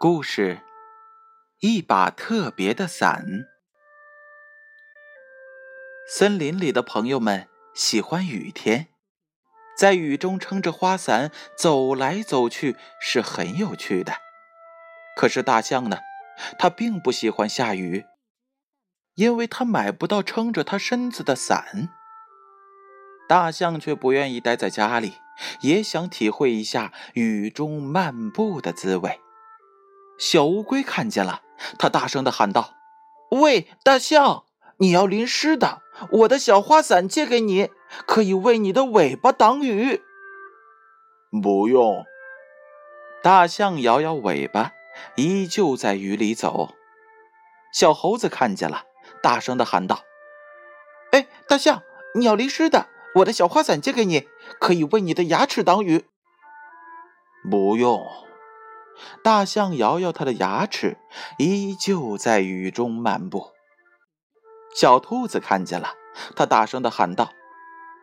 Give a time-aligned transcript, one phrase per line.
[0.00, 0.60] 故事：
[1.58, 3.48] 一把特别的伞。
[6.08, 8.86] 森林里的朋友们喜欢雨天，
[9.76, 14.12] 在雨中撑着花伞走来走去是很有趣的。
[15.16, 15.98] 可是大象呢？
[16.60, 18.06] 它并不喜欢下雨，
[19.16, 21.88] 因为它买不到撑着它身子的伞。
[23.28, 25.14] 大象却不愿意待在家里，
[25.62, 29.18] 也想体会一下雨中漫步的滋味。
[30.18, 31.42] 小乌龟看见了，
[31.78, 32.74] 它大声的喊道
[33.30, 34.44] ：“喂，大象，
[34.78, 37.70] 你要淋湿的，我的小花伞借给你，
[38.06, 40.02] 可以为你的尾巴挡雨。”
[41.40, 42.04] 不用。
[43.22, 44.72] 大象摇摇尾巴，
[45.16, 46.74] 依旧在雨里走。
[47.72, 48.84] 小猴子看见了，
[49.22, 50.02] 大声的喊道
[51.12, 51.82] ：“哎，大象，
[52.14, 56.06] 你要淋湿的，我的小花伞借给你，可以为你的牙齿挡雨。”
[57.48, 58.27] 不用。
[59.22, 60.98] 大象摇摇它的牙齿，
[61.38, 63.52] 依旧在雨中漫步。
[64.74, 65.94] 小兔子看见了，
[66.36, 67.30] 它大声的喊道：“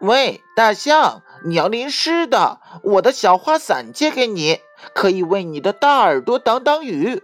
[0.00, 4.60] 喂，大象，你要淋湿的，我的小花伞借给你，
[4.94, 7.22] 可以为你的大耳朵挡挡雨。”“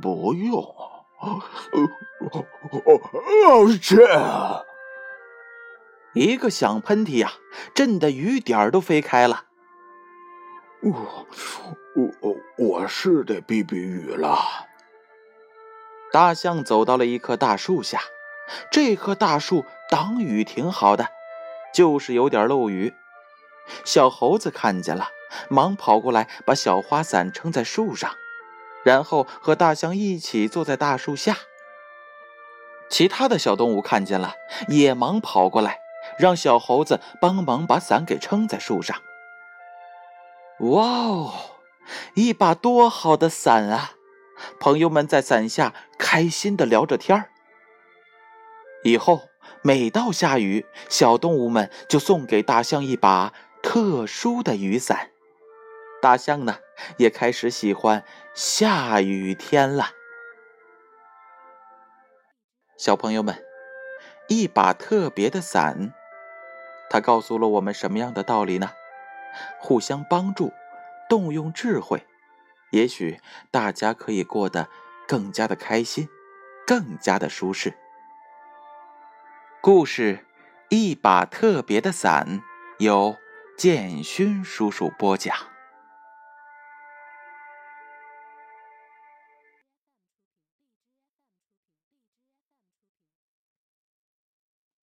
[0.00, 0.62] 不用。
[1.20, 1.40] ”“哦，
[3.82, 4.64] 这……”
[6.14, 7.34] 一个响喷嚏呀，
[7.74, 9.44] 震得雨点都飞开了。
[10.82, 11.26] 我
[11.94, 14.38] 我我是得避避雨了。
[16.12, 18.00] 大象走到了一棵大树下，
[18.70, 21.08] 这棵大树挡雨挺好的，
[21.74, 22.94] 就是有点漏雨。
[23.84, 25.08] 小猴子看见了，
[25.48, 28.16] 忙跑过来把小花伞撑在树上，
[28.82, 31.36] 然后和大象一起坐在大树下。
[32.88, 34.34] 其他的小动物看见了，
[34.66, 35.80] 也忙跑过来，
[36.18, 39.00] 让小猴子帮忙把伞给撑在树上。
[40.60, 41.32] 哇哦，
[42.14, 43.92] 一把多好的伞啊！
[44.58, 47.30] 朋友们在伞下开心的聊着天儿。
[48.84, 49.22] 以后
[49.62, 53.32] 每到下雨，小动物们就送给大象一把
[53.62, 55.10] 特殊的雨伞。
[56.02, 56.58] 大象呢，
[56.98, 58.04] 也开始喜欢
[58.34, 59.92] 下雨天了。
[62.76, 63.42] 小朋友们，
[64.28, 65.94] 一把特别的伞，
[66.90, 68.72] 它告诉了我们什么样的道理呢？
[69.58, 70.52] 互相帮助，
[71.08, 72.06] 动用智慧，
[72.70, 73.20] 也许
[73.50, 74.68] 大家可以过得
[75.06, 76.08] 更加的开心，
[76.66, 77.74] 更加的舒适。
[79.60, 80.16] 故事
[80.70, 82.40] 《一把特别的伞》
[82.78, 83.16] 由
[83.58, 85.49] 建勋叔叔播讲。